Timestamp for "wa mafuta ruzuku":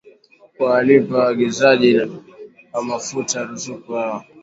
2.73-3.93